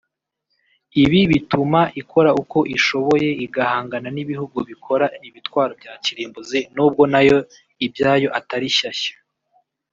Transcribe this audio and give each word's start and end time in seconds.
Ibi 1.03 1.19
bituma 1.31 1.79
ikora 2.01 2.29
uko 2.41 2.57
ishoboye 2.77 3.29
igahangana 3.45 4.07
n’ 4.11 4.17
ibihugu 4.23 4.57
bikora 4.69 5.05
ibitwaro 5.29 5.73
bya 5.81 5.93
kirimbuzi 6.03 6.59
nubwo 6.75 7.03
nayo 7.13 7.37
ibyayo 7.85 8.29
atari 8.39 8.69
shyashya 8.77 9.15